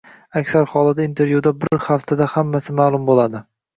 [0.39, 3.45] Aksar hollarda intervyuda, bir haftada hammasi maʼlum boʻladi.